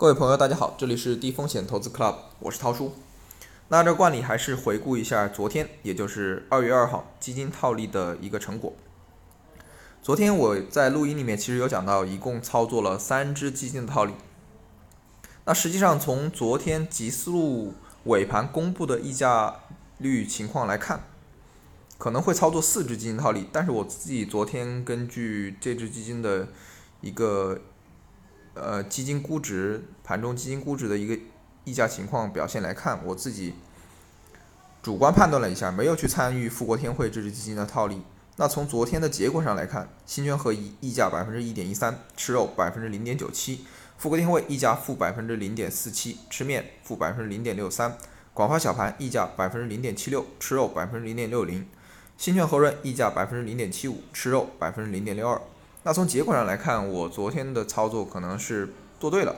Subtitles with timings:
[0.00, 2.92] 各位朋友，大家好，这里是低风险投资 Club，我是涛叔。
[3.66, 8.74] 那这惯例还是回顾一下昨天，也就是二月二号基金套利的一个成果。
[10.00, 14.14] 昨天我在录音里面其实有讲到，一共操作了三只基金的套利。
[15.46, 17.74] 那实际上从昨天吉思路
[18.04, 19.56] 尾盘公布的溢价
[19.98, 21.02] 率情况来看，
[21.98, 26.46] 可能会操作四只基金套利，但是我自己昨天根据这只基金的
[27.00, 27.60] 一个。
[28.60, 31.18] 呃，基金估值盘中基金估值的一个
[31.64, 33.54] 溢价情况表现来看，我自己
[34.82, 38.02] 主观判断了一下，没有去参与富国天惠这支基金的套利。
[38.36, 43.64] 那从昨天的结果上来看，新圈合一溢价百分之一点一三，吃肉百分之零点九七；
[43.96, 47.90] 富国天惠溢价负百分之零点四七，吃面负百分之零点六三；
[48.32, 51.64] 广发小盘溢价百分之零点七六，吃肉百分之零点六零；
[52.16, 55.40] 新券和润溢价百分之零点七五，吃肉百分之零点六二。
[55.84, 59.34] 那从结果上来看，我昨天的操作可能是做对了。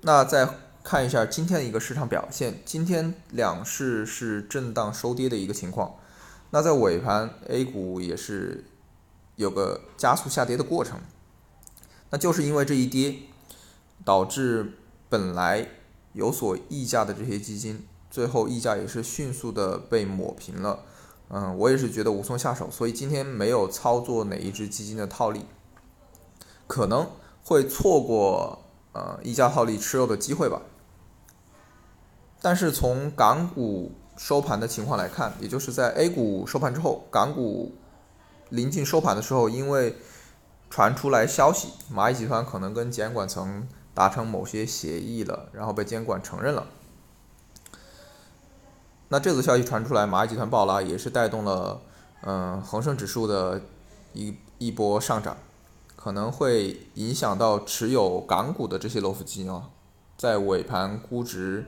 [0.00, 0.48] 那再
[0.82, 5.96] 看一下今天的一个市场表现，今天两市是震荡收跌的一个情况。
[6.50, 8.64] 那在尾盘，A 股也是
[9.34, 11.00] 有个加速下跌的过程。
[12.10, 13.16] 那就是因为这一跌，
[14.04, 14.74] 导致
[15.08, 15.68] 本来
[16.12, 20.84] 有所溢价的这些基金，最后溢价也是迅速的被抹平了。
[21.28, 25.44] 嗯，我也是觉得无从下手，所以今天没有操作哪一只基金的套利，
[26.66, 27.10] 可能
[27.44, 30.62] 会错过呃溢价套利吃肉的机会吧。
[32.40, 37.74] 但是从港股收盘的情况来看，也就是在 A 股收盘之后，港股
[38.50, 39.96] 临近收盘的时候，因为
[40.70, 46.68] 传出来消息，蚂蚁集团可能跟监管层达成某些协议了，然后被监管承认了。
[49.08, 51.80] 那这则消息传出来，蚂蚁集团爆拉，也是带动了，
[52.22, 53.62] 嗯，恒生指数的
[54.12, 55.36] 一一波上涨，
[55.94, 59.70] 可能会影响到持有港股的这些 LOF 基金啊，
[60.16, 61.66] 在尾盘估值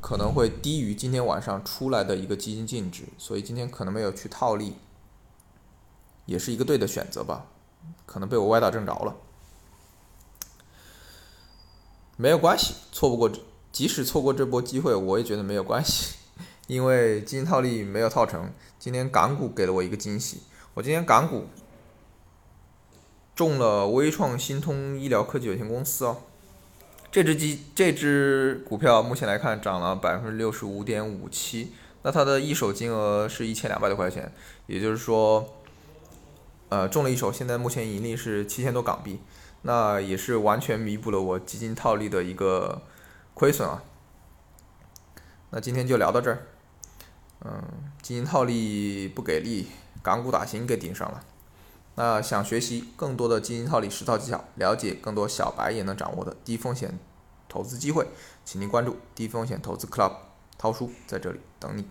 [0.00, 4.76] 可能会低于今天晚上出来的一个基金净值，所以今天可能没有去套利，
[6.26, 7.46] 也是一个对的选择吧，
[8.06, 9.16] 可能被我歪打正着了，
[12.16, 13.28] 没有关系，错不过，
[13.72, 16.14] 即使错过这波机会，我也觉得没有关系。
[16.66, 20.42] 因为基金套利没有套成，今天港股给了我一个惊喜。
[20.74, 21.46] 我今天港股
[23.34, 26.22] 中了微创新通医疗科技有限公司哦，
[27.12, 31.72] 这只基这只股票目前来看涨了百分之六十五点五七，
[32.02, 34.32] 那它的一手金额是一千两百多块钱，
[34.66, 35.54] 也就是说，
[36.70, 39.20] 呃中了一手，现在目前盈利是七千多港币，
[39.62, 42.82] 那也是完全弥补了我基金套利的一个
[43.34, 43.82] 亏损啊。
[45.50, 46.46] 那今天就聊到这儿。
[47.44, 47.62] 嗯，
[48.02, 49.68] 基金套利不给力，
[50.02, 51.22] 港股打新给顶上了。
[51.96, 56.98] 那想学习更多的基金套利实操技巧，了解更多小白也能掌握的低风险
[57.48, 58.08] 投资机会，
[58.44, 60.12] 请您关注低风险投资 Club，
[60.58, 61.86] 涛叔在这里等你。